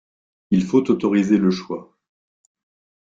Il 0.49 0.63
faut 0.63 0.89
autoriser 0.89 1.37
le 1.37 1.51
choix. 1.51 1.95